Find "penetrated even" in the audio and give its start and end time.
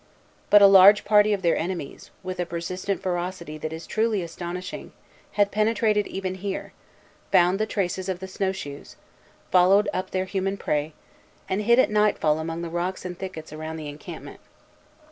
5.51-6.33